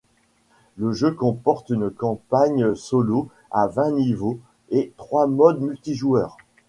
Le 0.77 0.93
jeu 0.93 1.11
comporte 1.13 1.69
une 1.69 1.91
campagne 1.91 2.73
solo 2.73 3.29
à 3.51 3.67
vingt 3.67 3.91
niveaux 3.91 4.39
et 4.71 4.93
trois 4.97 5.27
modes 5.27 5.61
multijoueur. 5.61 6.37